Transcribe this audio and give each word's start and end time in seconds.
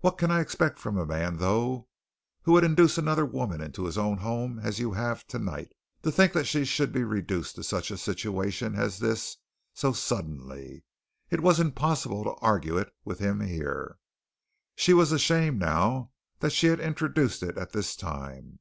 What 0.00 0.18
can 0.18 0.30
I 0.30 0.42
expect 0.42 0.78
from 0.78 0.98
a 0.98 1.06
man, 1.06 1.38
though, 1.38 1.88
who 2.42 2.52
would 2.52 2.62
introduce 2.62 2.98
another 2.98 3.24
woman 3.24 3.62
into 3.62 3.86
his 3.86 3.96
own 3.96 4.18
home 4.18 4.58
as 4.58 4.78
you 4.78 4.92
have 4.92 5.26
tonight?" 5.26 5.72
To 6.02 6.12
think 6.12 6.34
that 6.34 6.44
she 6.46 6.66
should 6.66 6.92
be 6.92 7.04
reduced 7.04 7.54
to 7.54 7.62
such 7.62 7.90
a 7.90 7.96
situation 7.96 8.74
as 8.74 8.98
this 8.98 9.38
so 9.72 9.94
suddenly! 9.94 10.84
It 11.30 11.40
was 11.40 11.58
impossible 11.58 12.22
to 12.24 12.34
argue 12.42 12.76
it 12.76 12.92
with 13.06 13.18
him 13.18 13.40
here. 13.40 13.96
She 14.76 14.92
was 14.92 15.10
ashamed 15.10 15.58
now 15.58 16.10
that 16.40 16.52
she 16.52 16.66
had 16.66 16.78
introduced 16.78 17.42
it 17.42 17.56
at 17.56 17.72
this 17.72 17.96
time. 17.96 18.58